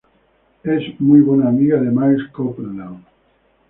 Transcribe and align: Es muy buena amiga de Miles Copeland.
Es 0.63 0.99
muy 0.99 1.21
buena 1.21 1.49
amiga 1.49 1.79
de 1.79 1.91
Miles 1.91 2.27
Copeland. 2.31 3.03